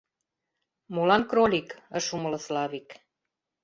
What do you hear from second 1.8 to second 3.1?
ыш умыло Славик.